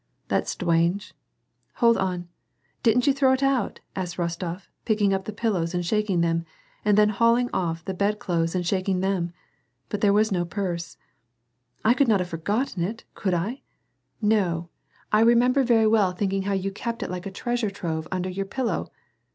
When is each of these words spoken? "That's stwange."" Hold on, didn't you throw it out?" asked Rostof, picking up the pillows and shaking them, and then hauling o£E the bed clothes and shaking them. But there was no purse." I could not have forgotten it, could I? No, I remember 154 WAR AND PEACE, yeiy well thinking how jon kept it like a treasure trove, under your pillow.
"That's 0.29 0.55
stwange."" 0.55 1.13
Hold 1.75 1.95
on, 1.95 2.27
didn't 2.81 3.05
you 3.05 3.13
throw 3.13 3.33
it 3.33 3.43
out?" 3.43 3.81
asked 3.95 4.17
Rostof, 4.17 4.67
picking 4.83 5.13
up 5.13 5.25
the 5.25 5.31
pillows 5.31 5.75
and 5.75 5.85
shaking 5.85 6.21
them, 6.21 6.43
and 6.83 6.97
then 6.97 7.09
hauling 7.09 7.49
o£E 7.49 7.83
the 7.85 7.93
bed 7.93 8.17
clothes 8.17 8.55
and 8.55 8.65
shaking 8.65 9.01
them. 9.01 9.31
But 9.89 10.01
there 10.01 10.11
was 10.11 10.31
no 10.31 10.43
purse." 10.43 10.97
I 11.85 11.93
could 11.93 12.07
not 12.07 12.19
have 12.19 12.29
forgotten 12.29 12.81
it, 12.81 13.03
could 13.13 13.35
I? 13.35 13.61
No, 14.19 14.69
I 15.11 15.19
remember 15.19 15.59
154 15.61 15.65
WAR 15.69 15.69
AND 15.69 15.69
PEACE, 15.69 15.75
yeiy 15.75 15.91
well 15.91 16.11
thinking 16.17 16.41
how 16.49 16.57
jon 16.57 16.73
kept 16.73 17.03
it 17.03 17.11
like 17.11 17.27
a 17.27 17.31
treasure 17.31 17.69
trove, 17.69 18.07
under 18.11 18.27
your 18.31 18.47
pillow. 18.47 18.89